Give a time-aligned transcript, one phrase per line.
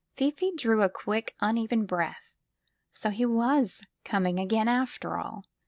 [0.15, 2.33] Fifi drew a quick, uneven breath.
[2.91, 5.43] So he was coming again, after all